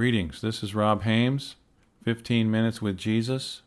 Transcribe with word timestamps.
Greetings, 0.00 0.40
this 0.40 0.62
is 0.62 0.74
Rob 0.74 1.02
Haymes, 1.02 1.56
15 2.04 2.50
Minutes 2.50 2.80
with 2.80 2.96
Jesus. 2.96 3.60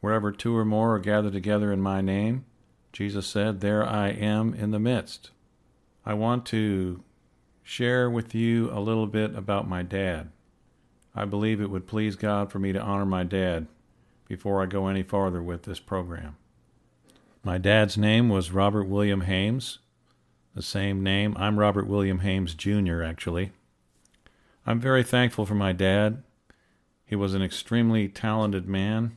Wherever 0.00 0.30
two 0.30 0.56
or 0.56 0.64
more 0.64 0.94
are 0.94 1.00
gathered 1.00 1.32
together 1.32 1.72
in 1.72 1.80
my 1.80 2.00
name, 2.00 2.44
Jesus 2.92 3.26
said, 3.26 3.60
There 3.60 3.84
I 3.84 4.10
am 4.10 4.54
in 4.54 4.70
the 4.70 4.78
midst. 4.78 5.32
I 6.06 6.14
want 6.14 6.46
to 6.46 7.02
share 7.64 8.08
with 8.08 8.36
you 8.36 8.70
a 8.70 8.78
little 8.78 9.08
bit 9.08 9.34
about 9.34 9.68
my 9.68 9.82
dad. 9.82 10.30
I 11.12 11.24
believe 11.24 11.60
it 11.60 11.70
would 11.70 11.88
please 11.88 12.14
God 12.14 12.52
for 12.52 12.60
me 12.60 12.72
to 12.72 12.80
honor 12.80 13.04
my 13.04 13.24
dad 13.24 13.66
before 14.28 14.62
I 14.62 14.66
go 14.66 14.86
any 14.86 15.02
farther 15.02 15.42
with 15.42 15.64
this 15.64 15.80
program. 15.80 16.36
My 17.42 17.58
dad's 17.58 17.98
name 17.98 18.28
was 18.28 18.52
Robert 18.52 18.84
William 18.84 19.22
Haymes, 19.22 19.80
the 20.54 20.62
same 20.62 21.02
name. 21.02 21.34
I'm 21.36 21.58
Robert 21.58 21.88
William 21.88 22.20
Haymes 22.20 22.54
Jr., 22.54 23.02
actually. 23.02 23.50
I'm 24.66 24.78
very 24.78 25.02
thankful 25.02 25.46
for 25.46 25.54
my 25.54 25.72
dad. 25.72 26.22
He 27.04 27.16
was 27.16 27.34
an 27.34 27.42
extremely 27.42 28.08
talented 28.08 28.68
man. 28.68 29.16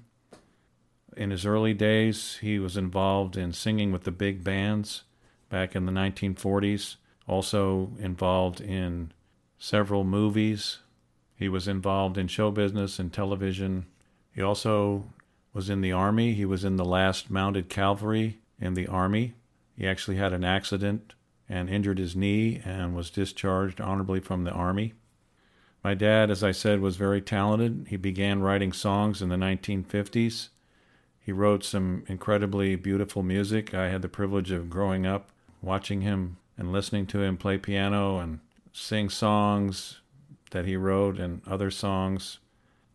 In 1.18 1.32
his 1.32 1.46
early 1.46 1.74
days, 1.74 2.38
he 2.42 2.58
was 2.60 2.78
involved 2.78 3.38
in 3.38 3.54
singing 3.54 3.92
with 3.92 4.04
the 4.04 4.12
big 4.12 4.44
bands 4.44 5.04
back 5.50 5.76
in 5.76 5.86
the 5.86 5.92
1940s, 5.92 6.96
also 7.28 7.92
involved 8.00 8.62
in 8.62 9.12
several 9.60 10.04
movies. 10.04 10.80
He 11.36 11.50
was 11.50 11.68
involved 11.68 12.18
in 12.18 12.28
show 12.28 12.50
business 12.50 12.98
and 12.98 13.12
television. 13.12 13.86
He 14.34 14.42
also 14.42 15.10
was 15.54 15.70
in 15.70 15.82
the 15.82 15.92
Army. 15.92 16.34
He 16.34 16.46
was 16.46 16.64
in 16.64 16.78
the 16.78 16.86
last 16.86 17.30
Mounted 17.30 17.70
Cavalry 17.70 18.40
in 18.60 18.74
the 18.74 18.88
Army. 18.88 19.34
He 19.78 19.86
actually 19.86 20.18
had 20.18 20.34
an 20.34 20.44
accident 20.44 21.14
and 21.50 21.70
injured 21.70 22.00
his 22.00 22.16
knee 22.16 22.62
and 22.64 22.96
was 22.96 23.10
discharged 23.10 23.82
honorably 23.82 24.20
from 24.20 24.46
the 24.46 24.52
Army. 24.52 24.94
My 25.84 25.94
dad, 25.94 26.32
as 26.32 26.44
I 26.44 26.52
said, 26.52 26.80
was 26.80 26.96
very 26.96 27.22
talented. 27.22 27.88
He 27.90 27.98
began 27.98 28.42
writing 28.42 28.72
songs 28.72 29.22
in 29.22 29.30
the 29.30 29.36
1950s. 29.36 30.50
He 31.20 31.32
wrote 31.32 31.64
some 31.64 32.04
incredibly 32.08 32.76
beautiful 32.76 33.24
music. 33.24 33.74
I 33.74 33.90
had 33.90 34.02
the 34.02 34.10
privilege 34.10 34.52
of 34.52 34.70
growing 34.70 35.06
up 35.06 35.30
watching 35.62 36.02
him 36.02 36.38
and 36.58 36.72
listening 36.72 37.08
to 37.08 37.22
him 37.22 37.38
play 37.38 37.58
piano 37.58 38.20
and 38.20 38.40
sing 38.72 39.10
songs 39.10 40.02
that 40.52 40.66
he 40.66 40.78
wrote 40.78 41.20
and 41.20 41.42
other 41.48 41.72
songs, 41.72 42.40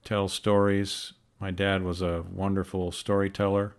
tell 0.05 0.29
stories. 0.29 1.13
My 1.41 1.51
dad 1.51 1.83
was 1.83 2.01
a 2.01 2.25
wonderful 2.33 2.93
storyteller. 2.93 3.75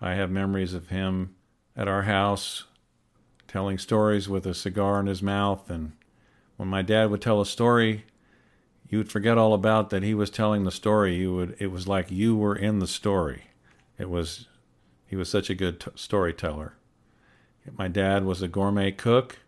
I 0.00 0.14
have 0.14 0.30
memories 0.30 0.74
of 0.74 0.88
him 0.88 1.34
at 1.76 1.88
our 1.88 2.02
house 2.02 2.64
telling 3.48 3.78
stories 3.78 4.28
with 4.28 4.46
a 4.46 4.54
cigar 4.54 5.00
in 5.00 5.06
his 5.06 5.22
mouth. 5.22 5.70
And 5.70 5.92
when 6.56 6.68
my 6.68 6.82
dad 6.82 7.10
would 7.10 7.22
tell 7.22 7.40
a 7.40 7.46
story, 7.46 8.04
you 8.88 8.98
would 8.98 9.10
forget 9.10 9.38
all 9.38 9.52
about 9.52 9.90
that 9.90 10.02
he 10.02 10.14
was 10.14 10.30
telling 10.30 10.64
the 10.64 10.70
story. 10.70 11.16
You 11.16 11.34
would 11.34 11.56
it 11.58 11.68
was 11.68 11.88
like 11.88 12.10
you 12.10 12.36
were 12.36 12.56
in 12.56 12.78
the 12.78 12.86
story. 12.86 13.44
It 13.98 14.08
was 14.08 14.46
he 15.06 15.16
was 15.16 15.28
such 15.28 15.50
a 15.50 15.54
good 15.54 15.80
t- 15.80 15.90
storyteller. 15.94 16.74
My 17.76 17.88
dad 17.88 18.24
was 18.24 18.42
a 18.42 18.48
gourmet 18.48 18.92
cook. 18.92 19.38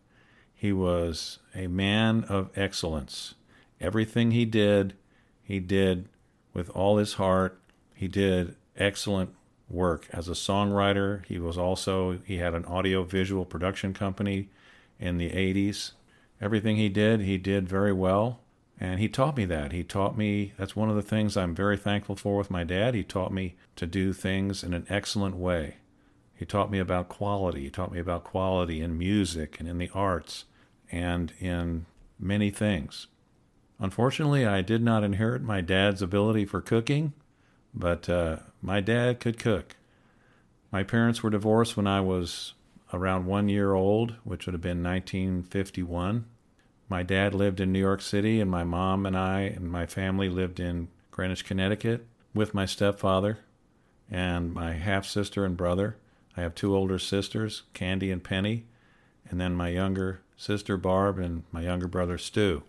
He 0.54 0.72
was 0.72 1.38
a 1.54 1.68
man 1.68 2.24
of 2.24 2.50
excellence. 2.56 3.34
Everything 3.80 4.32
he 4.32 4.44
did, 4.44 4.94
he 5.42 5.60
did 5.60 6.08
with 6.52 6.68
all 6.70 6.96
his 6.96 7.14
heart. 7.14 7.60
He 7.94 8.08
did 8.08 8.56
excellent 8.76 9.34
work 9.70 10.08
as 10.12 10.28
a 10.28 10.32
songwriter. 10.32 11.24
He 11.26 11.38
was 11.38 11.56
also 11.56 12.18
he 12.24 12.38
had 12.38 12.54
an 12.54 12.64
audio 12.64 13.04
visual 13.04 13.44
production 13.44 13.94
company 13.94 14.48
in 14.98 15.18
the 15.18 15.30
80s. 15.30 15.92
Everything 16.40 16.76
he 16.76 16.88
did, 16.88 17.20
he 17.20 17.38
did 17.38 17.68
very 17.68 17.92
well. 17.92 18.40
And 18.80 19.00
he 19.00 19.08
taught 19.08 19.36
me 19.36 19.44
that. 19.46 19.72
He 19.72 19.82
taught 19.82 20.16
me 20.16 20.52
that's 20.56 20.76
one 20.76 20.88
of 20.88 20.96
the 20.96 21.02
things 21.02 21.36
I'm 21.36 21.54
very 21.54 21.76
thankful 21.76 22.14
for 22.14 22.36
with 22.36 22.50
my 22.50 22.62
dad. 22.62 22.94
He 22.94 23.02
taught 23.02 23.32
me 23.32 23.56
to 23.76 23.86
do 23.86 24.12
things 24.12 24.62
in 24.62 24.72
an 24.72 24.86
excellent 24.88 25.36
way. 25.36 25.76
He 26.32 26.44
taught 26.44 26.70
me 26.70 26.78
about 26.78 27.08
quality. 27.08 27.62
He 27.62 27.70
taught 27.70 27.90
me 27.90 27.98
about 27.98 28.22
quality 28.22 28.80
in 28.80 28.96
music 28.96 29.58
and 29.58 29.68
in 29.68 29.78
the 29.78 29.90
arts 29.92 30.44
and 30.92 31.32
in 31.40 31.86
many 32.20 32.50
things. 32.50 33.08
Unfortunately, 33.80 34.46
I 34.46 34.62
did 34.62 34.82
not 34.82 35.02
inherit 35.02 35.42
my 35.42 35.60
dad's 35.60 36.00
ability 36.00 36.44
for 36.44 36.60
cooking, 36.60 37.12
but 37.74 38.08
uh, 38.08 38.38
my 38.62 38.80
dad 38.80 39.18
could 39.18 39.38
cook. 39.38 39.76
My 40.70 40.84
parents 40.84 41.22
were 41.22 41.30
divorced 41.30 41.76
when 41.76 41.86
I 41.86 42.00
was 42.00 42.54
around 42.92 43.26
one 43.26 43.48
year 43.48 43.74
old, 43.74 44.14
which 44.22 44.46
would 44.46 44.54
have 44.54 44.60
been 44.60 44.82
1951. 44.82 46.26
My 46.88 47.02
dad 47.02 47.34
lived 47.34 47.60
in 47.60 47.72
New 47.72 47.78
York 47.78 48.00
City, 48.00 48.40
and 48.40 48.50
my 48.50 48.64
mom 48.64 49.04
and 49.04 49.16
I 49.16 49.40
and 49.42 49.70
my 49.70 49.84
family 49.84 50.28
lived 50.28 50.58
in 50.58 50.88
Greenwich, 51.10 51.44
Connecticut 51.44 52.06
with 52.34 52.54
my 52.54 52.64
stepfather 52.64 53.40
and 54.10 54.54
my 54.54 54.72
half 54.72 55.04
sister 55.04 55.44
and 55.44 55.56
brother. 55.56 55.96
I 56.36 56.40
have 56.40 56.54
two 56.54 56.74
older 56.74 56.98
sisters, 56.98 57.64
Candy 57.74 58.10
and 58.10 58.24
Penny, 58.24 58.66
and 59.28 59.40
then 59.40 59.54
my 59.54 59.68
younger 59.68 60.22
sister 60.36 60.76
Barb 60.76 61.18
and 61.18 61.42
my 61.52 61.60
younger 61.62 61.88
brother 61.88 62.16
Stu. 62.16 62.62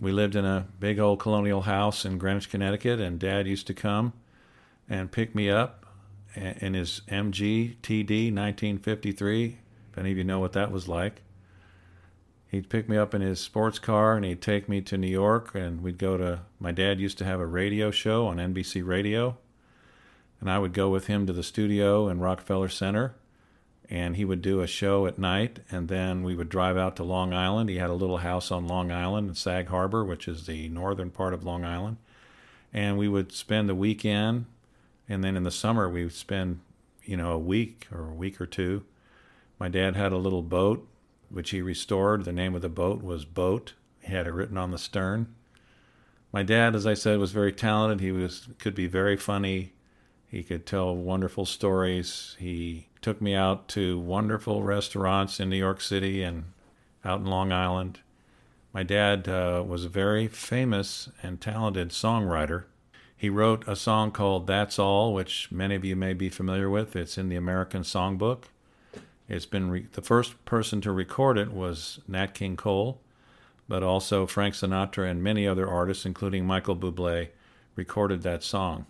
We 0.00 0.12
lived 0.12 0.36
in 0.36 0.44
a 0.44 0.68
big 0.80 0.98
old 0.98 1.20
colonial 1.20 1.62
house 1.62 2.04
in 2.04 2.18
Greenwich, 2.18 2.50
Connecticut, 2.50 3.00
and 3.00 3.18
Dad 3.18 3.46
used 3.46 3.66
to 3.66 3.74
come 3.74 4.12
and 4.88 5.12
pick 5.12 5.34
me 5.34 5.50
up 5.50 5.86
in 6.34 6.74
his 6.74 7.02
MG 7.08 7.76
TD 7.82 8.32
1953. 8.32 9.58
If 9.92 9.98
any 9.98 10.12
of 10.12 10.18
you 10.18 10.24
know 10.24 10.40
what 10.40 10.52
that 10.52 10.72
was 10.72 10.88
like, 10.88 11.20
he'd 12.54 12.70
pick 12.70 12.88
me 12.88 12.96
up 12.96 13.14
in 13.14 13.20
his 13.20 13.40
sports 13.40 13.78
car 13.78 14.16
and 14.16 14.24
he'd 14.24 14.40
take 14.40 14.68
me 14.68 14.80
to 14.80 14.96
New 14.96 15.08
York, 15.08 15.54
and 15.54 15.82
we'd 15.82 15.98
go 15.98 16.16
to. 16.16 16.40
My 16.58 16.72
dad 16.72 17.00
used 17.00 17.18
to 17.18 17.24
have 17.24 17.40
a 17.40 17.46
radio 17.46 17.90
show 17.90 18.26
on 18.26 18.36
NBC 18.36 18.86
Radio, 18.86 19.36
and 20.40 20.50
I 20.50 20.58
would 20.58 20.72
go 20.72 20.88
with 20.88 21.06
him 21.08 21.26
to 21.26 21.32
the 21.32 21.42
studio 21.42 22.08
in 22.08 22.20
Rockefeller 22.20 22.68
Center 22.68 23.14
and 23.90 24.16
he 24.16 24.24
would 24.24 24.40
do 24.40 24.60
a 24.60 24.66
show 24.66 25.06
at 25.06 25.18
night 25.18 25.60
and 25.70 25.88
then 25.88 26.22
we 26.22 26.34
would 26.34 26.48
drive 26.48 26.76
out 26.76 26.96
to 26.96 27.04
Long 27.04 27.34
Island. 27.34 27.68
He 27.68 27.76
had 27.76 27.90
a 27.90 27.94
little 27.94 28.18
house 28.18 28.50
on 28.50 28.66
Long 28.66 28.90
Island 28.90 29.28
in 29.28 29.34
Sag 29.34 29.68
Harbor, 29.68 30.04
which 30.04 30.26
is 30.26 30.46
the 30.46 30.68
northern 30.68 31.10
part 31.10 31.34
of 31.34 31.44
Long 31.44 31.64
Island. 31.64 31.98
And 32.72 32.96
we 32.96 33.08
would 33.08 33.32
spend 33.32 33.68
the 33.68 33.74
weekend 33.74 34.46
and 35.08 35.22
then 35.22 35.36
in 35.36 35.42
the 35.42 35.50
summer 35.50 35.88
we 35.88 36.02
would 36.04 36.14
spend, 36.14 36.60
you 37.04 37.16
know, 37.16 37.32
a 37.32 37.38
week 37.38 37.86
or 37.92 38.08
a 38.08 38.14
week 38.14 38.40
or 38.40 38.46
two. 38.46 38.84
My 39.58 39.68
dad 39.68 39.96
had 39.96 40.12
a 40.12 40.16
little 40.18 40.42
boat 40.42 40.88
which 41.34 41.50
he 41.50 41.60
restored. 41.60 42.24
The 42.24 42.32
name 42.32 42.54
of 42.54 42.62
the 42.62 42.68
boat 42.68 43.02
was 43.02 43.24
Boat. 43.24 43.74
He 44.00 44.12
had 44.12 44.26
it 44.26 44.32
written 44.32 44.56
on 44.56 44.70
the 44.70 44.78
stern. 44.78 45.34
My 46.32 46.42
dad, 46.42 46.74
as 46.74 46.86
I 46.86 46.94
said, 46.94 47.18
was 47.18 47.32
very 47.32 47.52
talented. 47.52 48.00
He 48.00 48.12
was 48.12 48.48
could 48.58 48.74
be 48.74 48.86
very 48.86 49.16
funny. 49.16 49.72
He 50.26 50.42
could 50.42 50.66
tell 50.66 50.94
wonderful 50.94 51.46
stories. 51.46 52.36
He 52.38 52.88
took 53.02 53.20
me 53.20 53.34
out 53.34 53.68
to 53.68 53.98
wonderful 53.98 54.62
restaurants 54.62 55.38
in 55.38 55.48
New 55.50 55.56
York 55.56 55.80
City 55.80 56.22
and 56.22 56.44
out 57.04 57.20
in 57.20 57.26
Long 57.26 57.52
Island. 57.52 58.00
My 58.72 58.82
dad 58.82 59.28
uh, 59.28 59.62
was 59.64 59.84
a 59.84 59.88
very 59.88 60.26
famous 60.26 61.08
and 61.22 61.40
talented 61.40 61.90
songwriter. 61.90 62.64
He 63.16 63.30
wrote 63.30 63.66
a 63.68 63.76
song 63.76 64.10
called 64.10 64.46
That's 64.46 64.78
All, 64.78 65.14
which 65.14 65.52
many 65.52 65.76
of 65.76 65.84
you 65.84 65.94
may 65.94 66.14
be 66.14 66.28
familiar 66.28 66.68
with. 66.68 66.96
It's 66.96 67.16
in 67.16 67.28
the 67.28 67.36
American 67.36 67.82
Songbook. 67.82 68.44
It's 69.28 69.46
been 69.46 69.70
re- 69.70 69.86
the 69.92 70.02
first 70.02 70.44
person 70.44 70.80
to 70.82 70.92
record 70.92 71.38
it 71.38 71.52
was 71.52 72.00
Nat 72.06 72.34
King 72.34 72.56
Cole, 72.56 73.00
but 73.68 73.82
also 73.82 74.26
Frank 74.26 74.54
Sinatra 74.54 75.10
and 75.10 75.22
many 75.22 75.46
other 75.46 75.68
artists, 75.68 76.04
including 76.04 76.46
Michael 76.46 76.76
Bublé, 76.76 77.28
recorded 77.74 78.22
that 78.22 78.42
song. 78.42 78.86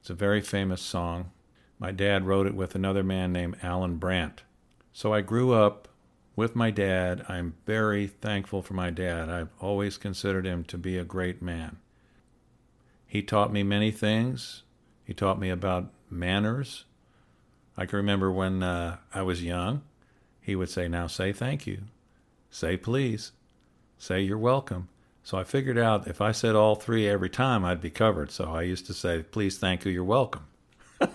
It's 0.00 0.10
a 0.10 0.14
very 0.14 0.40
famous 0.40 0.80
song. 0.80 1.32
My 1.78 1.90
dad 1.90 2.26
wrote 2.26 2.46
it 2.46 2.54
with 2.54 2.74
another 2.74 3.02
man 3.02 3.32
named 3.32 3.56
Alan 3.62 3.96
Brandt. 3.96 4.42
So 4.92 5.12
I 5.12 5.20
grew 5.20 5.52
up 5.52 5.88
with 6.36 6.54
my 6.54 6.70
dad. 6.70 7.24
I'm 7.28 7.54
very 7.66 8.06
thankful 8.06 8.62
for 8.62 8.74
my 8.74 8.90
dad. 8.90 9.28
I've 9.28 9.50
always 9.60 9.96
considered 9.96 10.46
him 10.46 10.64
to 10.64 10.78
be 10.78 10.96
a 10.96 11.04
great 11.04 11.42
man. 11.42 11.78
He 13.06 13.22
taught 13.22 13.52
me 13.52 13.62
many 13.62 13.90
things. 13.90 14.62
He 15.04 15.14
taught 15.14 15.40
me 15.40 15.50
about 15.50 15.92
manners. 16.10 16.84
I 17.78 17.86
can 17.86 17.96
remember 17.96 18.30
when 18.30 18.62
uh, 18.62 18.98
I 19.14 19.22
was 19.22 19.42
young, 19.42 19.80
he 20.42 20.54
would 20.54 20.68
say, 20.68 20.86
Now 20.86 21.06
say 21.06 21.32
thank 21.32 21.66
you, 21.66 21.84
say 22.50 22.76
please, 22.76 23.32
say 23.96 24.20
you're 24.20 24.36
welcome. 24.36 24.88
So 25.22 25.38
I 25.38 25.44
figured 25.44 25.78
out 25.78 26.06
if 26.06 26.20
I 26.20 26.32
said 26.32 26.54
all 26.54 26.74
three 26.74 27.08
every 27.08 27.30
time, 27.30 27.64
I'd 27.64 27.80
be 27.80 27.90
covered. 27.90 28.30
So 28.30 28.52
I 28.52 28.62
used 28.62 28.86
to 28.86 28.94
say, 28.94 29.22
Please, 29.22 29.56
thank 29.56 29.86
you, 29.86 29.92
you're 29.92 30.04
welcome. 30.04 30.46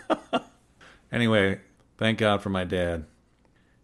Anyway, 1.14 1.60
thank 2.00 2.18
God 2.18 2.42
for 2.42 2.50
my 2.50 2.64
dad. 2.64 3.06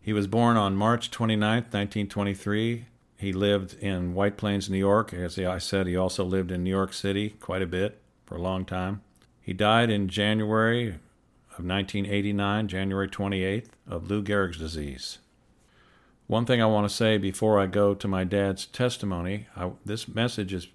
He 0.01 0.13
was 0.13 0.25
born 0.25 0.57
on 0.57 0.75
March 0.75 1.11
29, 1.11 1.61
1923. 1.61 2.85
He 3.17 3.33
lived 3.33 3.75
in 3.75 4.15
White 4.15 4.35
Plains, 4.35 4.67
New 4.67 4.79
York. 4.79 5.13
As 5.13 5.37
I 5.37 5.59
said, 5.59 5.85
he 5.85 5.95
also 5.95 6.25
lived 6.25 6.49
in 6.49 6.63
New 6.63 6.71
York 6.71 6.91
City 6.91 7.29
quite 7.39 7.61
a 7.61 7.67
bit 7.67 8.01
for 8.25 8.35
a 8.35 8.41
long 8.41 8.65
time. 8.65 9.03
He 9.39 9.53
died 9.53 9.91
in 9.91 10.07
January 10.07 10.95
of 11.59 11.65
1989, 11.65 12.69
January 12.69 13.09
28th, 13.09 13.67
of 13.85 14.09
Lou 14.09 14.23
Gehrig's 14.23 14.57
disease. 14.57 15.17
One 16.25 16.45
thing 16.45 16.61
I 16.61 16.67
want 16.67 16.88
to 16.88 16.95
say 16.95 17.17
before 17.17 17.59
I 17.59 17.65
go 17.65 17.94
to 17.94 18.07
my 18.07 18.23
dad's 18.23 18.65
testimony 18.65 19.47
I, 19.57 19.71
this 19.83 20.07
message 20.07 20.53
is 20.53 20.67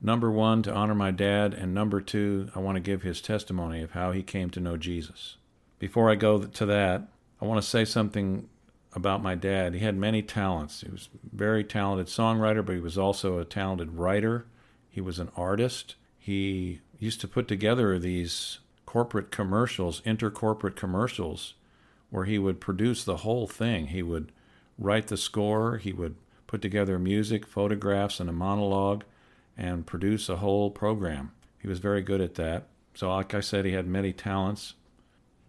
number 0.00 0.30
one, 0.30 0.62
to 0.62 0.72
honor 0.72 0.94
my 0.94 1.10
dad, 1.10 1.52
and 1.52 1.74
number 1.74 2.00
two, 2.00 2.48
I 2.54 2.60
want 2.60 2.76
to 2.76 2.80
give 2.80 3.02
his 3.02 3.20
testimony 3.20 3.82
of 3.82 3.90
how 3.90 4.12
he 4.12 4.22
came 4.22 4.50
to 4.50 4.60
know 4.60 4.76
Jesus. 4.76 5.36
Before 5.80 6.08
I 6.08 6.14
go 6.14 6.44
to 6.44 6.66
that, 6.66 7.08
I 7.40 7.44
want 7.44 7.60
to 7.60 7.68
say 7.68 7.84
something 7.84 8.48
about 8.92 9.20
my 9.20 9.34
dad. 9.34 9.74
He 9.74 9.80
had 9.80 9.96
many 9.96 10.22
talents. 10.22 10.82
He 10.82 10.90
was 10.92 11.08
a 11.12 11.36
very 11.36 11.64
talented 11.64 12.06
songwriter, 12.06 12.64
but 12.64 12.76
he 12.76 12.80
was 12.80 12.96
also 12.96 13.38
a 13.38 13.44
talented 13.44 13.96
writer. 13.96 14.46
He 14.88 15.00
was 15.00 15.18
an 15.18 15.32
artist. 15.36 15.96
He 16.18 16.82
used 17.00 17.20
to 17.22 17.26
put 17.26 17.48
together 17.48 17.98
these 17.98 18.60
corporate 18.94 19.32
commercials, 19.32 20.00
intercorporate 20.02 20.76
commercials, 20.76 21.54
where 22.10 22.26
he 22.26 22.38
would 22.38 22.60
produce 22.60 23.02
the 23.02 23.16
whole 23.16 23.48
thing. 23.48 23.88
He 23.88 24.04
would 24.04 24.30
write 24.78 25.08
the 25.08 25.16
score, 25.16 25.78
he 25.78 25.92
would 25.92 26.14
put 26.46 26.62
together 26.62 26.96
music, 26.96 27.44
photographs, 27.44 28.20
and 28.20 28.30
a 28.30 28.32
monologue, 28.32 29.02
and 29.58 29.84
produce 29.84 30.28
a 30.28 30.36
whole 30.36 30.70
program. 30.70 31.32
He 31.58 31.66
was 31.66 31.80
very 31.80 32.02
good 32.02 32.20
at 32.20 32.36
that. 32.36 32.68
So, 32.94 33.08
like 33.08 33.34
I 33.34 33.40
said, 33.40 33.64
he 33.64 33.72
had 33.72 33.88
many 33.88 34.12
talents. 34.12 34.74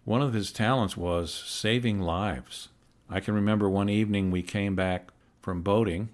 One 0.06 0.24
of 0.24 0.34
his 0.34 0.52
talents 0.52 0.98
was 0.98 1.32
saving 1.32 2.02
lives. 2.02 2.70
I 3.12 3.20
can 3.20 3.36
remember 3.36 3.70
one 3.70 3.90
evening 3.90 4.32
we 4.32 4.42
came 4.42 4.76
back 4.76 5.12
from 5.44 5.62
boating, 5.62 6.10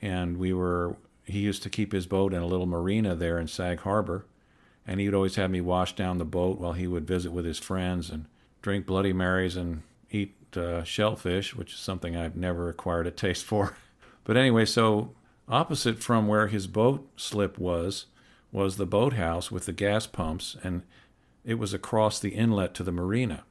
and 0.00 0.36
we 0.36 0.52
were. 0.52 0.94
He 1.24 1.40
used 1.40 1.64
to 1.64 1.70
keep 1.70 1.90
his 1.90 2.06
boat 2.06 2.32
in 2.32 2.40
a 2.40 2.46
little 2.46 2.66
marina 2.66 3.16
there 3.16 3.40
in 3.40 3.48
Sag 3.48 3.80
Harbor, 3.80 4.26
and 4.88 4.98
he 4.98 5.06
would 5.06 5.14
always 5.14 5.36
have 5.36 5.50
me 5.50 5.60
wash 5.60 5.94
down 5.94 6.16
the 6.16 6.24
boat 6.24 6.58
while 6.58 6.72
he 6.72 6.86
would 6.86 7.06
visit 7.06 7.30
with 7.30 7.44
his 7.44 7.58
friends 7.58 8.08
and 8.08 8.24
drink 8.62 8.86
Bloody 8.86 9.12
Marys 9.12 9.54
and 9.54 9.82
eat 10.10 10.34
uh, 10.56 10.82
shellfish, 10.82 11.54
which 11.54 11.74
is 11.74 11.78
something 11.78 12.16
I've 12.16 12.34
never 12.34 12.70
acquired 12.70 13.06
a 13.06 13.10
taste 13.10 13.44
for. 13.44 13.76
but 14.24 14.38
anyway, 14.38 14.64
so 14.64 15.12
opposite 15.46 16.02
from 16.02 16.26
where 16.26 16.46
his 16.46 16.66
boat 16.66 17.06
slip 17.16 17.58
was, 17.58 18.06
was 18.50 18.78
the 18.78 18.86
boathouse 18.86 19.50
with 19.50 19.66
the 19.66 19.74
gas 19.74 20.06
pumps, 20.06 20.56
and 20.64 20.82
it 21.44 21.58
was 21.58 21.74
across 21.74 22.18
the 22.18 22.30
inlet 22.30 22.72
to 22.72 22.82
the 22.82 22.90
marina. 22.90 23.44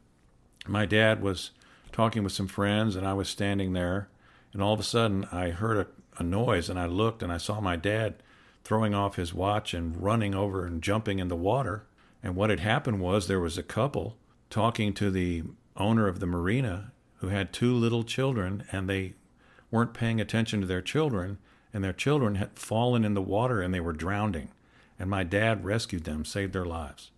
My 0.65 0.87
dad 0.87 1.21
was 1.21 1.51
talking 1.91 2.23
with 2.23 2.33
some 2.33 2.47
friends, 2.47 2.95
and 2.95 3.05
I 3.05 3.13
was 3.13 3.29
standing 3.29 3.73
there, 3.73 4.09
and 4.53 4.61
all 4.63 4.73
of 4.73 4.79
a 4.79 4.83
sudden 4.83 5.27
I 5.31 5.51
heard 5.51 5.77
a, 5.77 6.19
a 6.19 6.23
noise, 6.23 6.67
and 6.67 6.79
I 6.79 6.87
looked, 6.87 7.21
and 7.21 7.31
I 7.31 7.37
saw 7.37 7.61
my 7.61 7.75
dad 7.75 8.23
throwing 8.63 8.93
off 8.93 9.15
his 9.15 9.33
watch 9.33 9.73
and 9.73 10.01
running 10.01 10.35
over 10.35 10.65
and 10.65 10.81
jumping 10.81 11.19
in 11.19 11.27
the 11.27 11.35
water. 11.35 11.85
And 12.21 12.35
what 12.35 12.49
had 12.49 12.59
happened 12.59 12.99
was 12.99 13.27
there 13.27 13.39
was 13.39 13.57
a 13.57 13.63
couple 13.63 14.17
talking 14.49 14.93
to 14.93 15.11
the 15.11 15.43
owner 15.75 16.07
of 16.07 16.19
the 16.19 16.25
marina 16.25 16.91
who 17.17 17.29
had 17.29 17.53
two 17.53 17.73
little 17.73 18.03
children, 18.03 18.63
and 18.71 18.89
they 18.89 19.13
weren't 19.71 19.93
paying 19.93 20.21
attention 20.21 20.61
to 20.61 20.67
their 20.67 20.81
children, 20.81 21.37
and 21.73 21.83
their 21.83 21.93
children 21.93 22.35
had 22.35 22.57
fallen 22.57 23.03
in 23.03 23.13
the 23.13 23.21
water 23.21 23.61
and 23.61 23.73
they 23.73 23.79
were 23.79 23.93
drowning. 23.93 24.49
And 24.99 25.09
my 25.09 25.23
dad 25.23 25.63
rescued 25.63 26.05
them, 26.05 26.25
saved 26.25 26.53
their 26.53 26.65
lives. 26.65 27.11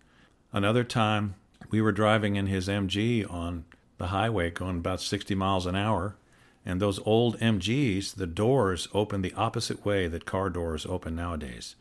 Another 0.52 0.84
time, 0.84 1.34
we 1.70 1.80
were 1.80 1.92
driving 1.92 2.36
in 2.36 2.46
his 2.46 2.68
MG 2.68 3.30
on 3.30 3.64
the 3.98 4.08
highway 4.08 4.50
going 4.50 4.78
about 4.78 5.00
60 5.00 5.34
miles 5.34 5.66
an 5.66 5.76
hour, 5.76 6.16
and 6.64 6.80
those 6.80 7.00
old 7.06 7.38
MGs, 7.38 8.14
the 8.14 8.26
doors 8.26 8.88
open 8.92 9.22
the 9.22 9.32
opposite 9.34 9.84
way 9.84 10.08
that 10.08 10.26
car 10.26 10.50
doors 10.50 10.84
open 10.84 11.16
nowadays. 11.16 11.74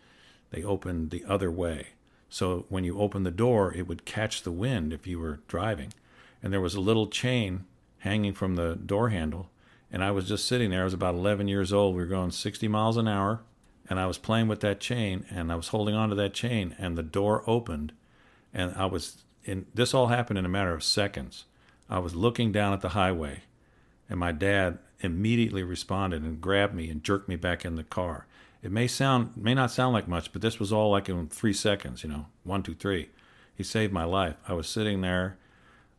They 0.51 0.63
open 0.63 1.09
the 1.09 1.25
other 1.25 1.51
way. 1.51 1.89
So 2.29 2.65
when 2.69 2.83
you 2.83 2.99
open 2.99 3.23
the 3.23 3.31
door, 3.31 3.73
it 3.73 3.87
would 3.87 4.05
catch 4.05 4.43
the 4.43 4.51
wind 4.51 4.93
if 4.93 5.05
you 5.05 5.19
were 5.19 5.41
driving. 5.47 5.93
And 6.41 6.53
there 6.53 6.61
was 6.61 6.75
a 6.75 6.81
little 6.81 7.07
chain 7.07 7.65
hanging 7.99 8.33
from 8.33 8.55
the 8.55 8.75
door 8.75 9.09
handle. 9.09 9.49
And 9.91 10.03
I 10.03 10.11
was 10.11 10.27
just 10.27 10.45
sitting 10.45 10.69
there. 10.69 10.81
I 10.81 10.85
was 10.85 10.93
about 10.93 11.15
11 11.15 11.47
years 11.47 11.73
old. 11.73 11.95
We 11.95 12.01
were 12.01 12.07
going 12.07 12.31
60 12.31 12.67
miles 12.67 12.97
an 12.97 13.07
hour. 13.07 13.41
And 13.89 13.99
I 13.99 14.05
was 14.05 14.19
playing 14.19 14.47
with 14.47 14.61
that 14.61 14.79
chain 14.79 15.25
and 15.31 15.51
I 15.51 15.55
was 15.55 15.69
holding 15.69 15.95
on 15.95 16.09
to 16.09 16.15
that 16.15 16.33
chain. 16.33 16.75
And 16.77 16.97
the 16.97 17.03
door 17.03 17.43
opened. 17.47 17.91
And 18.53 18.73
I 18.75 18.85
was 18.85 19.23
in 19.43 19.65
this 19.73 19.93
all 19.93 20.07
happened 20.07 20.37
in 20.37 20.45
a 20.45 20.49
matter 20.49 20.73
of 20.73 20.83
seconds. 20.83 21.45
I 21.89 21.99
was 21.99 22.15
looking 22.15 22.51
down 22.51 22.71
at 22.71 22.81
the 22.81 22.89
highway 22.89 23.41
and 24.09 24.19
my 24.19 24.31
dad 24.31 24.79
immediately 25.01 25.63
responded 25.63 26.23
and 26.23 26.41
grabbed 26.41 26.73
me 26.73 26.89
and 26.89 27.03
jerked 27.03 27.29
me 27.29 27.35
back 27.35 27.63
in 27.63 27.75
the 27.75 27.83
car. 27.83 28.25
It 28.61 28.71
may 28.71 28.87
sound 28.87 29.37
may 29.37 29.53
not 29.53 29.71
sound 29.71 29.93
like 29.93 30.07
much, 30.07 30.33
but 30.33 30.41
this 30.41 30.59
was 30.59 30.73
all 30.73 30.91
like 30.91 31.07
in 31.07 31.27
three 31.27 31.53
seconds, 31.53 32.03
you 32.03 32.09
know, 32.09 32.25
one, 32.43 32.63
two, 32.63 32.75
three. 32.75 33.09
He 33.55 33.63
saved 33.63 33.93
my 33.93 34.03
life. 34.03 34.35
I 34.47 34.53
was 34.53 34.67
sitting 34.67 35.01
there, 35.01 35.37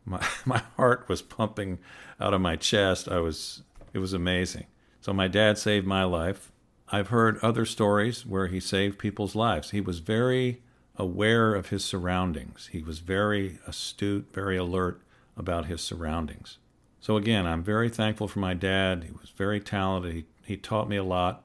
my 0.05 0.27
my 0.45 0.63
heart 0.77 1.09
was 1.09 1.23
pumping 1.23 1.79
out 2.21 2.35
of 2.35 2.41
my 2.41 2.57
chest. 2.57 3.09
I 3.09 3.21
was 3.21 3.63
it 3.93 3.99
was 3.99 4.13
amazing. 4.13 4.67
So 5.01 5.13
my 5.13 5.29
dad 5.29 5.57
saved 5.57 5.87
my 5.87 6.05
life. 6.05 6.53
I've 6.93 7.09
heard 7.09 7.39
other 7.39 7.65
stories 7.65 8.27
where 8.27 8.49
he 8.49 8.61
saved 8.61 8.99
people's 8.99 9.35
lives. 9.35 9.71
He 9.71 9.81
was 9.81 10.01
very 10.01 10.61
aware 10.97 11.55
of 11.55 11.69
his 11.69 11.85
surroundings. 11.85 12.69
He 12.73 12.83
was 12.83 12.99
very 12.99 13.59
astute, 13.67 14.29
very 14.35 14.57
alert 14.57 15.01
about 15.37 15.67
his 15.67 15.81
surroundings. 15.81 16.59
So 17.01 17.17
again, 17.17 17.47
I'm 17.47 17.63
very 17.63 17.89
thankful 17.89 18.29
for 18.29 18.41
my 18.41 18.55
dad. 18.55 19.05
He 19.05 19.13
was 19.13 19.31
very 19.31 19.59
talented. 19.59 20.15
He, 20.15 20.25
he 20.45 20.57
taught 20.57 20.89
me 20.89 20.97
a 20.97 21.05
lot. 21.05 21.45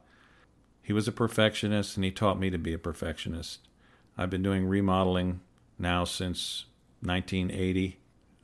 He 0.81 0.93
was 0.93 1.07
a 1.07 1.13
perfectionist 1.13 1.95
and 1.95 2.03
he 2.03 2.11
taught 2.11 2.39
me 2.39 2.49
to 2.49 2.57
be 2.57 2.73
a 2.73 2.77
perfectionist. 2.77 3.59
I've 4.17 4.29
been 4.29 4.43
doing 4.43 4.65
remodeling 4.65 5.39
now 5.79 6.03
since 6.03 6.65
1980. 7.01 7.97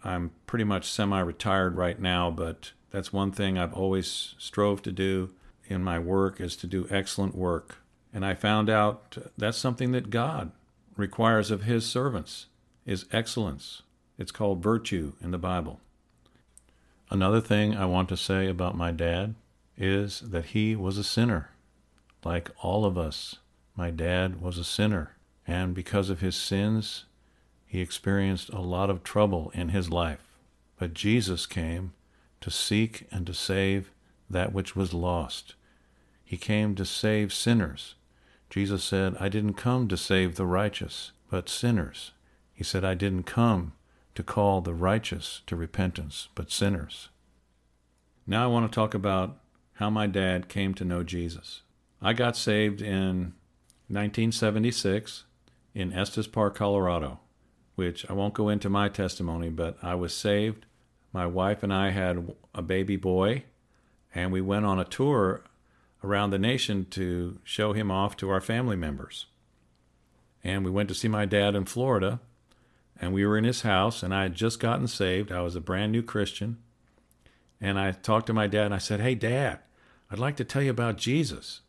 I'm 0.03 0.31
pretty 0.47 0.63
much 0.63 0.89
semi 0.89 1.19
retired 1.19 1.75
right 1.75 1.99
now, 1.99 2.31
but 2.31 2.71
that's 2.89 3.13
one 3.13 3.31
thing 3.31 3.57
I've 3.57 3.73
always 3.73 4.35
strove 4.37 4.81
to 4.83 4.91
do 4.91 5.31
in 5.67 5.83
my 5.83 5.99
work 5.99 6.41
is 6.41 6.55
to 6.57 6.67
do 6.67 6.87
excellent 6.89 7.35
work. 7.35 7.77
And 8.13 8.25
I 8.25 8.33
found 8.33 8.69
out 8.69 9.17
that's 9.37 9.57
something 9.57 9.91
that 9.91 10.09
God 10.09 10.51
requires 10.97 11.51
of 11.51 11.63
his 11.63 11.85
servants 11.85 12.47
is 12.85 13.05
excellence. 13.11 13.83
It's 14.17 14.31
called 14.31 14.63
virtue 14.63 15.13
in 15.21 15.31
the 15.31 15.37
Bible. 15.37 15.79
Another 17.11 17.41
thing 17.41 17.75
I 17.75 17.85
want 17.87 18.07
to 18.07 18.15
say 18.15 18.47
about 18.47 18.77
my 18.77 18.91
dad 18.91 19.35
is 19.75 20.21
that 20.21 20.45
he 20.45 20.77
was 20.77 20.97
a 20.97 21.03
sinner. 21.03 21.49
Like 22.23 22.49
all 22.63 22.85
of 22.85 22.97
us, 22.97 23.35
my 23.75 23.91
dad 23.91 24.41
was 24.41 24.57
a 24.57 24.63
sinner. 24.63 25.17
And 25.45 25.75
because 25.75 26.09
of 26.09 26.21
his 26.21 26.37
sins, 26.37 27.03
he 27.67 27.81
experienced 27.81 28.47
a 28.49 28.61
lot 28.61 28.89
of 28.89 29.03
trouble 29.03 29.51
in 29.53 29.69
his 29.69 29.89
life. 29.89 30.23
But 30.79 30.93
Jesus 30.93 31.45
came 31.45 31.91
to 32.39 32.49
seek 32.49 33.07
and 33.11 33.27
to 33.27 33.33
save 33.33 33.91
that 34.29 34.53
which 34.53 34.77
was 34.77 34.93
lost. 34.93 35.55
He 36.23 36.37
came 36.37 36.75
to 36.75 36.85
save 36.85 37.33
sinners. 37.33 37.95
Jesus 38.49 38.85
said, 38.85 39.17
I 39.19 39.27
didn't 39.27 39.55
come 39.55 39.89
to 39.89 39.97
save 39.97 40.35
the 40.35 40.45
righteous, 40.45 41.11
but 41.29 41.49
sinners. 41.49 42.11
He 42.53 42.63
said, 42.63 42.85
I 42.85 42.93
didn't 42.93 43.23
come 43.23 43.73
to 44.15 44.23
call 44.23 44.61
the 44.61 44.73
righteous 44.73 45.41
to 45.47 45.55
repentance, 45.55 46.27
but 46.35 46.51
sinners. 46.51 47.09
Now 48.27 48.43
I 48.43 48.47
want 48.47 48.71
to 48.71 48.75
talk 48.75 48.93
about 48.93 49.37
how 49.73 49.89
my 49.89 50.07
dad 50.07 50.47
came 50.47 50.73
to 50.75 50.85
know 50.85 51.03
Jesus. 51.03 51.61
I 52.01 52.13
got 52.13 52.35
saved 52.37 52.81
in 52.81 53.33
1976 53.87 55.23
in 55.73 55.93
Estes 55.93 56.27
Park, 56.27 56.55
Colorado, 56.55 57.19
which 57.75 58.09
I 58.09 58.13
won't 58.13 58.33
go 58.33 58.49
into 58.49 58.69
my 58.69 58.89
testimony, 58.89 59.49
but 59.49 59.77
I 59.81 59.95
was 59.95 60.13
saved. 60.13 60.65
My 61.13 61.25
wife 61.25 61.63
and 61.63 61.73
I 61.73 61.89
had 61.91 62.33
a 62.53 62.61
baby 62.61 62.95
boy, 62.95 63.43
and 64.13 64.31
we 64.31 64.41
went 64.41 64.65
on 64.65 64.79
a 64.79 64.85
tour 64.85 65.43
around 66.03 66.31
the 66.31 66.39
nation 66.39 66.85
to 66.91 67.39
show 67.43 67.73
him 67.73 67.91
off 67.91 68.17
to 68.17 68.29
our 68.29 68.41
family 68.41 68.75
members. 68.75 69.27
And 70.43 70.65
we 70.65 70.71
went 70.71 70.89
to 70.89 70.95
see 70.95 71.07
my 71.07 71.25
dad 71.25 71.55
in 71.55 71.65
Florida, 71.65 72.19
and 73.01 73.11
we 73.11 73.25
were 73.25 73.35
in 73.35 73.43
his 73.43 73.63
house, 73.63 74.03
and 74.03 74.13
I 74.13 74.23
had 74.23 74.35
just 74.35 74.59
gotten 74.59 74.87
saved. 74.87 75.31
I 75.31 75.41
was 75.41 75.55
a 75.55 75.61
brand 75.61 75.91
new 75.91 76.03
Christian. 76.03 76.59
And 77.59 77.79
I 77.79 77.91
talked 77.91 78.27
to 78.27 78.33
my 78.33 78.45
dad, 78.45 78.67
and 78.67 78.75
I 78.75 78.77
said, 78.77 79.01
Hey, 79.01 79.15
Dad, 79.15 79.59
I'd 80.11 80.19
like 80.19 80.35
to 80.37 80.43
tell 80.43 80.61
you 80.61 80.69
about 80.69 80.97
Jesus. 80.97 81.61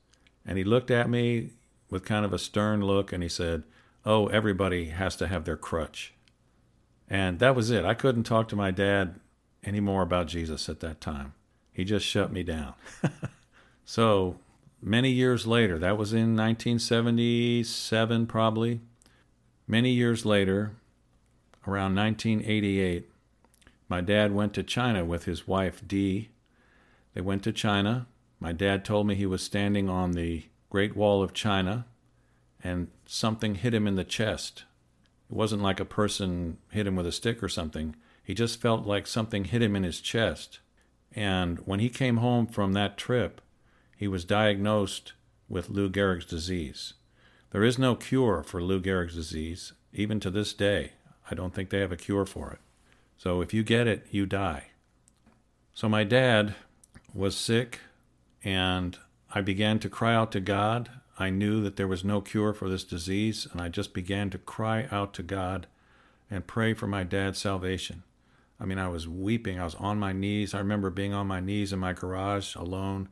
And 0.44 0.58
he 0.58 0.64
looked 0.64 0.90
at 0.90 1.08
me 1.08 1.50
with 1.88 2.04
kind 2.04 2.26
of 2.26 2.34
a 2.34 2.38
stern 2.38 2.82
look, 2.84 3.12
and 3.12 3.22
he 3.22 3.30
said, 3.30 3.62
Oh, 4.04 4.26
everybody 4.26 4.86
has 4.86 5.16
to 5.16 5.26
have 5.26 5.44
their 5.44 5.56
crutch. 5.56 6.12
And 7.08 7.38
that 7.38 7.56
was 7.56 7.70
it. 7.70 7.84
I 7.84 7.94
couldn't 7.94 8.24
talk 8.24 8.48
to 8.48 8.56
my 8.56 8.70
dad 8.70 9.18
anymore 9.64 10.02
about 10.02 10.26
Jesus 10.26 10.68
at 10.68 10.80
that 10.80 11.00
time. 11.00 11.32
He 11.72 11.84
just 11.84 12.04
shut 12.04 12.30
me 12.30 12.42
down. 12.42 12.74
so 13.86 14.36
many 14.82 15.10
years 15.10 15.46
later, 15.46 15.78
that 15.78 15.96
was 15.96 16.12
in 16.12 16.36
1977 16.36 18.26
probably. 18.26 18.80
Many 19.66 19.92
years 19.92 20.26
later, 20.26 20.72
around 21.66 21.95
1988, 21.95 23.11
my 23.88 24.00
dad 24.00 24.33
went 24.33 24.54
to 24.54 24.62
China 24.62 25.04
with 25.04 25.25
his 25.25 25.47
wife, 25.47 25.83
Dee. 25.87 26.31
They 27.14 27.21
went 27.21 27.42
to 27.45 27.52
China. 27.52 28.07
My 28.40 28.52
dad 28.52 28.85
told 28.85 29.07
me 29.07 29.14
he 29.14 29.26
was 29.26 29.42
standing 29.42 29.88
on 29.88 30.12
the 30.12 30.45
Great 30.71 30.97
Wall 30.97 31.23
of 31.23 31.35
China 31.35 31.87
and 32.64 32.88
something 33.07 33.57
hit 33.57 33.75
him 33.75 33.87
in 33.87 33.97
the 33.97 34.04
chest. 34.04 34.64
It 35.31 35.37
wasn't 35.37 35.62
like 35.62 35.81
a 35.81 35.85
person 35.85 36.59
hit 36.71 36.87
him 36.87 36.97
with 36.97 37.07
a 37.07 37.12
stick 37.12 37.42
or 37.42 37.49
something. 37.49 37.97
He 38.25 38.35
just 38.35 38.61
felt 38.61 38.87
like 38.87 39.07
something 39.07 39.45
hit 39.45 39.62
him 39.62 39.76
in 39.76 39.83
his 39.83 40.00
chest. 40.00 40.61
And 41.14 41.59
when 41.61 41.81
he 41.81 41.88
came 41.88 42.19
home 42.19 42.47
from 42.47 42.73
that 42.73 42.97
trip, 42.97 43.40
he 43.97 44.09
was 44.09 44.25
diagnosed 44.25 45.12
with 45.49 45.69
Lou 45.69 45.90
Gehrig's 45.90 46.25
disease. 46.25 46.95
There 47.50 47.64
is 47.64 47.78
no 47.78 47.95
cure 47.95 48.42
for 48.42 48.62
Lou 48.62 48.81
Gehrig's 48.81 49.14
disease, 49.14 49.75
even 49.92 50.21
to 50.21 50.31
this 50.31 50.54
day. 50.54 50.92
I 51.32 51.34
don't 51.34 51.54
think 51.54 51.70
they 51.70 51.80
have 51.80 51.90
a 51.92 51.96
cure 51.96 52.26
for 52.26 52.50
it. 52.50 52.58
So 53.16 53.40
if 53.40 53.54
you 53.54 53.62
get 53.62 53.86
it, 53.86 54.06
you 54.10 54.26
die. 54.26 54.66
So 55.72 55.88
my 55.88 56.04
dad 56.04 56.54
was 57.14 57.34
sick, 57.34 57.80
and 58.44 58.98
I 59.34 59.40
began 59.40 59.78
to 59.78 59.88
cry 59.88 60.14
out 60.14 60.30
to 60.32 60.40
God. 60.40 60.90
I 61.18 61.30
knew 61.30 61.62
that 61.62 61.76
there 61.76 61.88
was 61.88 62.04
no 62.04 62.20
cure 62.20 62.52
for 62.52 62.68
this 62.68 62.84
disease, 62.84 63.48
and 63.50 63.62
I 63.62 63.70
just 63.70 63.94
began 63.94 64.28
to 64.28 64.38
cry 64.38 64.88
out 64.90 65.14
to 65.14 65.22
God 65.22 65.66
and 66.30 66.46
pray 66.46 66.74
for 66.74 66.86
my 66.86 67.02
dad's 67.02 67.38
salvation. 67.38 68.02
I 68.60 68.66
mean, 68.66 68.78
I 68.78 68.88
was 68.88 69.08
weeping. 69.08 69.58
I 69.58 69.64
was 69.64 69.74
on 69.76 69.98
my 69.98 70.12
knees. 70.12 70.52
I 70.52 70.58
remember 70.58 70.90
being 70.90 71.14
on 71.14 71.26
my 71.26 71.40
knees 71.40 71.72
in 71.72 71.78
my 71.78 71.94
garage 71.94 72.54
alone, 72.56 73.08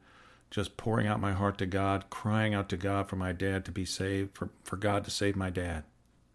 just 0.50 0.76
pouring 0.76 1.06
out 1.06 1.20
my 1.20 1.32
heart 1.32 1.56
to 1.58 1.66
God, 1.66 2.10
crying 2.10 2.52
out 2.52 2.68
to 2.68 2.76
God 2.76 3.08
for 3.08 3.16
my 3.16 3.32
dad 3.32 3.64
to 3.64 3.72
be 3.72 3.86
saved, 3.86 4.36
for, 4.36 4.50
for 4.62 4.76
God 4.76 5.04
to 5.06 5.10
save 5.10 5.36
my 5.36 5.48
dad. 5.48 5.84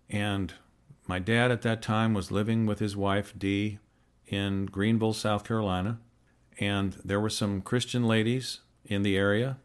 And 0.09 0.51
my 1.07 1.19
dad 1.19 1.51
at 1.51 1.61
that 1.61 1.81
time 1.81 2.13
was 2.13 2.31
living 2.31 2.65
with 2.65 2.79
his 2.79 2.95
wife, 2.95 3.33
Dee, 3.37 3.79
in 4.27 4.65
Greenville, 4.65 5.13
South 5.13 5.43
Carolina. 5.43 5.99
And 6.59 6.93
there 7.03 7.19
were 7.19 7.29
some 7.29 7.61
Christian 7.61 8.07
ladies 8.07 8.61
in 8.85 9.03
the 9.03 9.17
area 9.17 9.57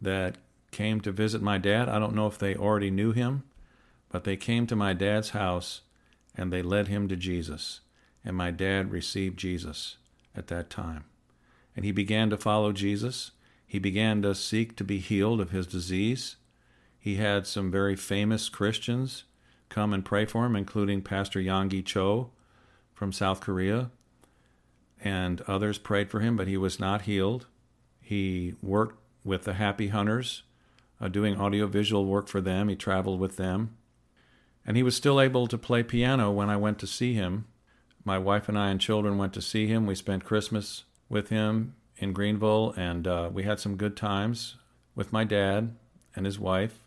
that 0.00 0.36
came 0.70 1.00
to 1.00 1.12
visit 1.12 1.40
my 1.40 1.58
dad. 1.58 1.88
I 1.88 1.98
don't 1.98 2.14
know 2.14 2.26
if 2.26 2.38
they 2.38 2.54
already 2.54 2.90
knew 2.90 3.12
him, 3.12 3.44
but 4.08 4.24
they 4.24 4.36
came 4.36 4.66
to 4.66 4.76
my 4.76 4.92
dad's 4.92 5.30
house 5.30 5.82
and 6.34 6.52
they 6.52 6.62
led 6.62 6.88
him 6.88 7.08
to 7.08 7.16
Jesus. 7.16 7.80
And 8.24 8.36
my 8.36 8.50
dad 8.50 8.90
received 8.90 9.38
Jesus 9.38 9.96
at 10.36 10.48
that 10.48 10.70
time. 10.70 11.04
And 11.74 11.84
he 11.84 11.92
began 11.92 12.28
to 12.30 12.36
follow 12.36 12.72
Jesus. 12.72 13.30
He 13.66 13.78
began 13.78 14.22
to 14.22 14.34
seek 14.34 14.76
to 14.76 14.84
be 14.84 14.98
healed 14.98 15.40
of 15.40 15.50
his 15.50 15.66
disease. 15.66 16.36
He 16.98 17.16
had 17.16 17.46
some 17.46 17.70
very 17.70 17.96
famous 17.96 18.48
Christians 18.48 19.24
come 19.68 19.92
and 19.92 20.04
pray 20.04 20.24
for 20.24 20.46
him, 20.46 20.56
including 20.56 21.02
Pastor 21.02 21.40
Yonggi 21.40 21.84
Cho 21.84 22.30
from 22.94 23.12
South 23.12 23.40
Korea. 23.40 23.90
And 25.00 25.40
others 25.42 25.78
prayed 25.78 26.10
for 26.10 26.20
him, 26.20 26.36
but 26.36 26.48
he 26.48 26.56
was 26.56 26.80
not 26.80 27.02
healed. 27.02 27.46
He 28.00 28.54
worked 28.62 28.98
with 29.24 29.44
the 29.44 29.54
Happy 29.54 29.88
Hunters, 29.88 30.42
uh, 31.00 31.08
doing 31.08 31.38
audiovisual 31.38 32.06
work 32.06 32.28
for 32.28 32.40
them. 32.40 32.68
He 32.68 32.76
traveled 32.76 33.20
with 33.20 33.36
them. 33.36 33.76
And 34.66 34.76
he 34.76 34.82
was 34.82 34.96
still 34.96 35.20
able 35.20 35.46
to 35.46 35.56
play 35.56 35.82
piano 35.82 36.30
when 36.30 36.50
I 36.50 36.56
went 36.56 36.78
to 36.80 36.86
see 36.86 37.14
him. 37.14 37.46
My 38.04 38.18
wife 38.18 38.48
and 38.48 38.58
I 38.58 38.70
and 38.70 38.80
children 38.80 39.18
went 39.18 39.32
to 39.34 39.42
see 39.42 39.66
him. 39.66 39.86
We 39.86 39.94
spent 39.94 40.24
Christmas 40.24 40.84
with 41.08 41.28
him 41.28 41.74
in 41.96 42.12
Greenville, 42.12 42.74
and 42.76 43.06
uh, 43.06 43.30
we 43.32 43.42
had 43.42 43.60
some 43.60 43.76
good 43.76 43.96
times 43.96 44.56
with 44.94 45.12
my 45.12 45.24
dad 45.24 45.76
and 46.16 46.26
his 46.26 46.38
wife. 46.38 46.80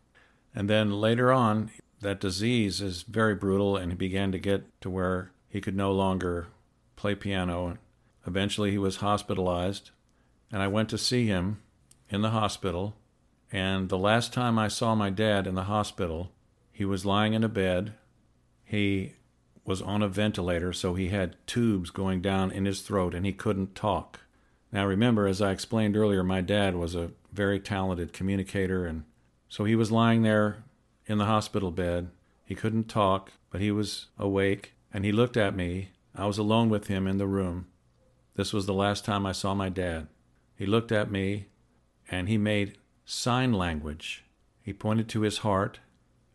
And 0.54 0.70
then 0.70 0.92
later 0.92 1.32
on, 1.32 1.72
that 2.02 2.20
disease 2.20 2.82
is 2.82 3.04
very 3.04 3.36
brutal, 3.36 3.78
and 3.78 3.92
he 3.92 3.96
began 3.96 4.32
to 4.32 4.40
get 4.40 4.64
to 4.82 4.90
where 4.90 5.32
he 5.48 5.62
could 5.62 5.76
no 5.76 5.92
longer 5.92 6.48
play 6.96 7.16
piano. 7.16 7.78
Eventually, 8.26 8.72
he 8.72 8.78
was 8.78 8.98
hospitalized, 8.98 9.92
and 10.52 10.62
I 10.62 10.68
went 10.68 10.90
to 10.90 10.98
see 10.98 11.28
him 11.28 11.62
in 12.10 12.22
the 12.22 12.32
hospital. 12.32 12.96
And 13.52 13.90
the 13.90 13.98
last 13.98 14.34
time 14.34 14.58
I 14.58 14.68
saw 14.68 14.96
my 14.96 15.10
dad 15.10 15.48
in 15.48 15.56
the 15.56 15.64
hospital, 15.64 16.32
he 16.72 16.86
was 16.86 17.06
lying 17.06 17.34
in 17.34 17.44
a 17.44 17.50
bed. 17.50 17.94
He 18.64 19.14
was 19.66 19.82
on 19.82 20.02
a 20.02 20.08
ventilator, 20.08 20.74
so 20.74 20.96
he 20.96 21.10
had 21.10 21.36
tubes 21.46 21.90
going 21.92 22.22
down 22.22 22.52
in 22.52 22.66
his 22.66 22.82
throat 22.82 23.14
and 23.14 23.26
he 23.26 23.34
couldn't 23.34 23.76
talk. 23.76 24.22
Now, 24.72 24.86
remember, 24.86 25.28
as 25.28 25.42
I 25.42 25.52
explained 25.52 25.98
earlier, 25.98 26.24
my 26.24 26.42
dad 26.42 26.76
was 26.76 26.96
a 26.96 27.12
very 27.34 27.60
talented 27.60 28.14
communicator, 28.14 28.86
and 28.86 29.04
so 29.50 29.66
he 29.66 29.76
was 29.76 29.92
lying 29.92 30.22
there 30.22 30.64
in 31.06 31.18
the 31.18 31.26
hospital 31.26 31.72
bed. 31.72 32.10
He 32.46 32.56
couldn't 32.56 32.90
talk, 32.90 33.32
but 33.50 33.62
he 33.62 33.72
was 33.72 34.08
awake, 34.18 34.74
and 34.94 35.06
he 35.06 35.12
looked 35.12 35.38
at 35.38 35.56
me. 35.56 35.90
I 36.16 36.26
was 36.26 36.38
alone 36.38 36.70
with 36.70 36.88
him 36.88 37.08
in 37.08 37.18
the 37.18 37.28
room. 37.28 37.68
This 38.36 38.54
was 38.54 38.66
the 38.66 38.74
last 38.74 39.06
time 39.06 39.26
I 39.26 39.32
saw 39.32 39.54
my 39.54 39.70
dad. 39.70 40.08
He 40.56 40.66
looked 40.66 40.92
at 40.92 41.12
me, 41.12 41.48
and 42.10 42.28
he 42.28 42.38
made 42.38 42.78
sign 43.06 43.54
language. 43.54 44.26
He 44.62 44.74
pointed 44.74 45.10
to 45.10 45.22
his 45.22 45.40
heart, 45.40 45.80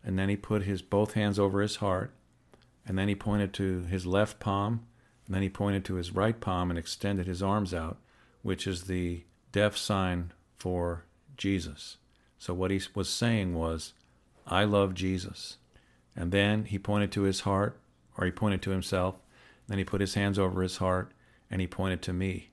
and 0.05 0.19
then 0.19 0.29
he 0.29 0.37
put 0.37 0.63
his 0.63 0.83
both 0.83 1.13
hands 1.13 1.39
over 1.39 1.61
his 1.61 1.77
heart, 1.77 2.13
and 2.87 2.99
then 2.99 3.09
he 3.09 3.15
pointed 3.15 3.53
to 3.55 3.83
his 3.83 4.07
left 4.07 4.39
palm, 4.41 4.87
and 5.27 5.35
then 5.35 5.43
he 5.43 5.49
pointed 5.49 5.85
to 5.85 5.95
his 5.95 6.15
right 6.15 6.41
palm 6.41 6.71
and 6.71 6.79
extended 6.79 7.27
his 7.27 7.43
arms 7.43 7.75
out, 7.75 7.99
which 8.43 8.67
is 8.67 8.85
the 8.85 9.25
deaf 9.53 9.77
sign 9.77 10.33
for 10.55 11.05
Jesus. 11.37 11.97
So 12.39 12.55
what 12.55 12.71
he 12.71 12.81
was 12.95 13.09
saying 13.09 13.55
was, 13.55 13.93
I 14.47 14.65
love 14.65 14.95
Jesus. 14.95 15.59
And 16.15 16.33
then 16.33 16.65
he 16.65 16.79
pointed 16.79 17.13
to 17.13 17.23
his 17.23 17.41
heart, 17.41 17.79
or 18.17 18.25
he 18.25 18.31
pointed 18.31 18.63
to 18.63 18.71
himself. 18.71 19.17
Then 19.69 19.79
he 19.79 19.85
put 19.85 20.01
his 20.01 20.15
hands 20.15 20.39
over 20.39 20.63
his 20.63 20.79
heart 20.79 21.13
and 21.51 21.61
he 21.61 21.67
pointed 21.67 22.03
to 22.03 22.13
me. 22.13 22.51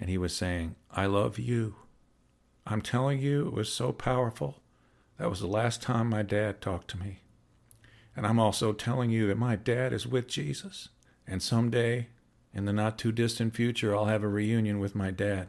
And 0.00 0.08
he 0.08 0.18
was 0.18 0.34
saying, 0.34 0.76
I 0.90 1.06
love 1.06 1.38
you. 1.38 1.76
I'm 2.66 2.82
telling 2.82 3.20
you, 3.20 3.46
it 3.46 3.52
was 3.52 3.72
so 3.72 3.92
powerful. 3.92 4.60
That 5.18 5.30
was 5.30 5.40
the 5.40 5.46
last 5.46 5.82
time 5.82 6.08
my 6.08 6.22
dad 6.22 6.60
talked 6.60 6.88
to 6.88 6.98
me. 6.98 7.20
And 8.16 8.26
I'm 8.26 8.38
also 8.38 8.72
telling 8.72 9.10
you 9.10 9.26
that 9.28 9.38
my 9.38 9.56
dad 9.56 9.92
is 9.92 10.06
with 10.06 10.28
Jesus. 10.28 10.88
And 11.26 11.42
someday, 11.42 12.08
in 12.52 12.64
the 12.64 12.72
not 12.72 12.98
too 12.98 13.12
distant 13.12 13.54
future, 13.54 13.94
I'll 13.94 14.06
have 14.06 14.22
a 14.22 14.28
reunion 14.28 14.78
with 14.78 14.94
my 14.94 15.10
dad 15.10 15.48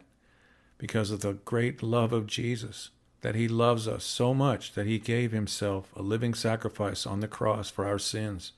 because 0.78 1.12
of 1.12 1.22
the 1.22 1.34
great 1.34 1.84
love 1.84 2.14
of 2.14 2.28
Jesus 2.28 2.90
that 3.22 3.36
he 3.36 3.48
loves 3.48 3.88
us 3.88 4.04
so 4.04 4.34
much 4.34 4.74
that 4.74 4.88
he 4.88 5.00
gave 5.00 5.32
himself 5.32 5.92
a 5.96 6.02
living 6.02 6.34
sacrifice 6.34 7.06
on 7.06 7.20
the 7.20 7.28
cross 7.28 7.70
for 7.70 7.86
our 7.86 8.00
sins. 8.00 8.54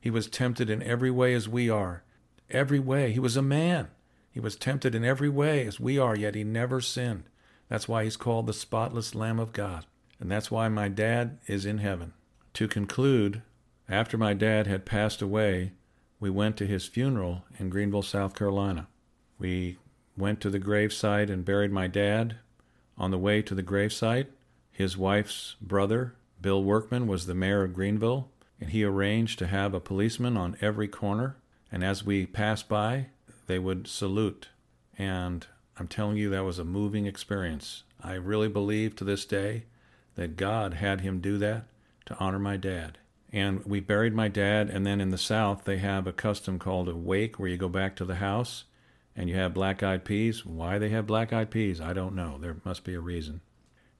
He 0.00 0.10
was 0.10 0.28
tempted 0.28 0.70
in 0.70 0.82
every 0.82 1.10
way 1.10 1.34
as 1.34 1.48
we 1.48 1.70
are. 1.70 2.02
Every 2.50 2.78
way. 2.78 3.12
He 3.12 3.20
was 3.20 3.36
a 3.36 3.42
man. 3.42 3.88
He 4.30 4.40
was 4.40 4.56
tempted 4.56 4.94
in 4.94 5.04
every 5.04 5.28
way 5.28 5.66
as 5.66 5.80
we 5.80 5.98
are, 5.98 6.16
yet 6.16 6.34
he 6.34 6.44
never 6.44 6.80
sinned. 6.80 7.24
That's 7.68 7.88
why 7.88 8.04
he's 8.04 8.16
called 8.16 8.46
the 8.46 8.52
spotless 8.52 9.14
Lamb 9.14 9.38
of 9.38 9.52
God. 9.52 9.86
And 10.20 10.30
that's 10.30 10.50
why 10.50 10.68
my 10.68 10.88
dad 10.88 11.38
is 11.46 11.64
in 11.64 11.78
heaven. 11.78 12.12
To 12.54 12.68
conclude, 12.68 13.42
after 13.88 14.16
my 14.16 14.34
dad 14.34 14.66
had 14.66 14.86
passed 14.86 15.22
away, 15.22 15.72
we 16.20 16.30
went 16.30 16.56
to 16.58 16.66
his 16.66 16.86
funeral 16.86 17.44
in 17.58 17.70
Greenville, 17.70 18.02
South 18.02 18.34
Carolina. 18.34 18.88
We 19.38 19.78
went 20.16 20.40
to 20.40 20.50
the 20.50 20.60
gravesite 20.60 21.30
and 21.30 21.44
buried 21.44 21.72
my 21.72 21.86
dad. 21.86 22.36
On 22.96 23.10
the 23.10 23.18
way 23.18 23.42
to 23.42 23.54
the 23.54 23.62
gravesite, 23.62 24.26
his 24.70 24.96
wife's 24.96 25.56
brother, 25.60 26.14
Bill 26.40 26.62
Workman, 26.62 27.06
was 27.06 27.26
the 27.26 27.34
mayor 27.34 27.64
of 27.64 27.74
Greenville, 27.74 28.28
and 28.60 28.70
he 28.70 28.84
arranged 28.84 29.38
to 29.38 29.46
have 29.46 29.74
a 29.74 29.80
policeman 29.80 30.36
on 30.36 30.56
every 30.60 30.88
corner. 30.88 31.36
And 31.72 31.82
as 31.82 32.04
we 32.04 32.26
passed 32.26 32.68
by, 32.68 33.06
they 33.46 33.58
would 33.58 33.86
salute. 33.86 34.48
And 34.96 35.46
I'm 35.78 35.88
telling 35.88 36.16
you, 36.16 36.30
that 36.30 36.44
was 36.44 36.58
a 36.58 36.64
moving 36.64 37.06
experience. 37.06 37.82
I 38.02 38.14
really 38.14 38.48
believe 38.48 38.94
to 38.96 39.04
this 39.04 39.24
day 39.24 39.64
that 40.14 40.36
God 40.36 40.74
had 40.74 41.00
him 41.00 41.20
do 41.20 41.38
that 41.38 41.64
to 42.06 42.16
honor 42.18 42.38
my 42.38 42.56
dad. 42.56 42.98
And 43.32 43.64
we 43.64 43.80
buried 43.80 44.14
my 44.14 44.28
dad, 44.28 44.70
and 44.70 44.86
then 44.86 45.00
in 45.00 45.10
the 45.10 45.18
South, 45.18 45.64
they 45.64 45.78
have 45.78 46.06
a 46.06 46.12
custom 46.12 46.60
called 46.60 46.88
a 46.88 46.94
wake 46.94 47.38
where 47.38 47.48
you 47.48 47.56
go 47.56 47.68
back 47.68 47.96
to 47.96 48.04
the 48.04 48.16
house 48.16 48.64
and 49.16 49.28
you 49.28 49.36
have 49.36 49.54
black 49.54 49.82
eyed 49.82 50.04
peas. 50.04 50.44
Why 50.44 50.78
they 50.78 50.88
have 50.90 51.06
black 51.06 51.32
eyed 51.32 51.50
peas, 51.50 51.80
I 51.80 51.92
don't 51.92 52.14
know. 52.14 52.38
There 52.40 52.56
must 52.64 52.84
be 52.84 52.94
a 52.94 53.00
reason. 53.00 53.40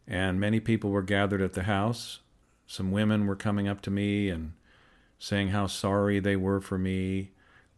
And 0.06 0.40
many 0.40 0.60
people 0.60 0.90
were 0.90 1.02
gathered 1.02 1.40
at 1.40 1.54
the 1.54 1.62
house. 1.64 2.20
Some 2.66 2.90
women 2.90 3.26
were 3.26 3.36
coming 3.36 3.68
up 3.68 3.80
to 3.82 3.90
me 3.90 4.28
and 4.28 4.52
saying 5.18 5.48
how 5.48 5.66
sorry 5.66 6.20
they 6.20 6.36
were 6.36 6.60
for 6.60 6.78
me 6.78 7.30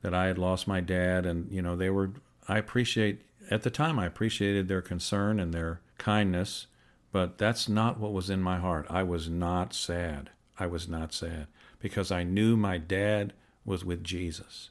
that 0.02 0.14
I 0.14 0.26
had 0.26 0.38
lost 0.38 0.66
my 0.66 0.80
dad. 0.80 1.26
And, 1.26 1.50
you 1.50 1.62
know, 1.62 1.76
they 1.76 1.90
were, 1.90 2.10
I 2.48 2.58
appreciate, 2.58 3.22
at 3.50 3.62
the 3.62 3.70
time, 3.70 3.98
I 3.98 4.06
appreciated 4.06 4.68
their 4.68 4.82
concern 4.82 5.38
and 5.38 5.52
their 5.52 5.80
kindness, 5.98 6.66
but 7.12 7.38
that's 7.38 7.68
not 7.68 8.00
what 8.00 8.12
was 8.12 8.30
in 8.30 8.42
my 8.42 8.58
heart. 8.58 8.86
I 8.90 9.02
was 9.02 9.28
not 9.28 9.72
sad. 9.72 10.30
I 10.58 10.66
was 10.66 10.88
not 10.88 11.12
sad 11.12 11.46
because 11.78 12.10
I 12.10 12.24
knew 12.24 12.56
my 12.56 12.78
dad 12.78 13.32
was 13.64 13.84
with 13.84 14.02
Jesus. 14.02 14.70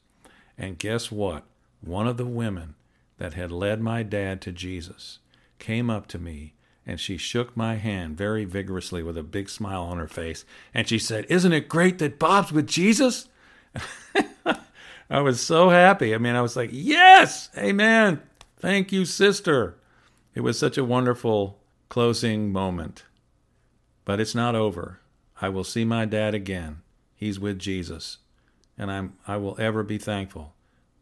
And 0.58 0.80
guess 0.80 1.12
what? 1.12 1.46
One 1.88 2.08
of 2.08 2.18
the 2.18 2.26
women 2.26 2.76
that 3.18 3.34
had 3.34 3.52
led 3.52 3.82
my 3.82 4.04
dad 4.04 4.42
to 4.42 4.52
Jesus 4.52 5.20
came 5.60 5.90
up 5.90 6.08
to 6.08 6.20
me 6.20 6.54
and 6.86 7.00
she 7.00 7.18
shook 7.18 7.58
my 7.58 7.76
hand 7.76 8.18
very 8.18 8.46
vigorously 8.46 9.02
with 9.02 9.18
a 9.18 9.24
big 9.24 9.50
smile 9.50 9.84
on 9.84 9.98
her 9.98 10.08
face. 10.08 10.46
And 10.74 10.88
she 10.88 11.00
said, 11.00 11.26
Isn't 11.30 11.54
it 11.54 11.68
great 11.68 11.98
that 12.00 12.20
Bob's 12.20 12.52
with 12.52 12.68
Jesus? 12.68 13.28
I 15.10 15.20
was 15.22 15.42
so 15.42 15.70
happy. 15.70 16.14
I 16.14 16.18
mean, 16.18 16.36
I 16.36 16.42
was 16.42 16.56
like, 16.56 16.70
Yes, 16.72 17.50
amen. 17.58 18.22
Thank 18.58 18.92
you, 18.92 19.06
sister. 19.06 19.78
It 20.36 20.42
was 20.42 20.60
such 20.60 20.78
a 20.78 20.86
wonderful 20.86 21.60
closing 21.90 22.52
moment. 22.52 23.04
But 24.04 24.20
it's 24.20 24.36
not 24.36 24.54
over. 24.54 25.00
I 25.42 25.50
will 25.50 25.64
see 25.64 25.86
my 25.86 26.06
dad 26.06 26.36
again. 26.36 26.82
He's 27.16 27.40
with 27.40 27.58
Jesus. 27.58 28.20
And 28.78 28.92
I'm, 28.92 29.14
I 29.28 29.38
will 29.38 29.56
ever 29.60 29.82
be 29.82 29.98
thankful 29.98 30.54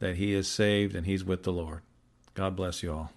that 0.03 0.17
he 0.17 0.33
is 0.33 0.49
saved 0.49 0.95
and 0.95 1.05
he's 1.05 1.23
with 1.23 1.43
the 1.43 1.53
Lord. 1.53 1.79
God 2.33 2.57
bless 2.57 2.83
you 2.83 2.91
all. 2.91 3.11